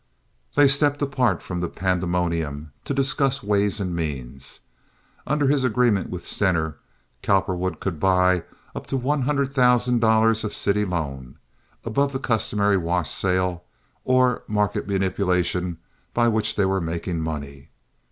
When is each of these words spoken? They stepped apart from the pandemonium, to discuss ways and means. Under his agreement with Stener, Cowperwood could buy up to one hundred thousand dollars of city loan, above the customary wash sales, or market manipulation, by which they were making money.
They 0.55 0.67
stepped 0.67 0.99
apart 1.03 1.43
from 1.43 1.59
the 1.59 1.69
pandemonium, 1.69 2.71
to 2.85 2.93
discuss 2.95 3.43
ways 3.43 3.79
and 3.79 3.95
means. 3.95 4.61
Under 5.27 5.45
his 5.45 5.63
agreement 5.63 6.09
with 6.09 6.25
Stener, 6.25 6.79
Cowperwood 7.21 7.79
could 7.79 7.99
buy 7.99 8.41
up 8.73 8.87
to 8.87 8.97
one 8.97 9.21
hundred 9.21 9.53
thousand 9.53 9.99
dollars 10.01 10.43
of 10.43 10.55
city 10.55 10.85
loan, 10.85 11.37
above 11.85 12.13
the 12.13 12.19
customary 12.19 12.77
wash 12.77 13.11
sales, 13.11 13.59
or 14.03 14.41
market 14.47 14.87
manipulation, 14.87 15.77
by 16.15 16.27
which 16.27 16.55
they 16.55 16.65
were 16.65 16.81
making 16.81 17.21
money. 17.21 17.69